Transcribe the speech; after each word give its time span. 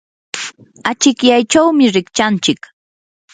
achikyaychawmi 0.91 1.85
rikchanchik. 1.95 2.61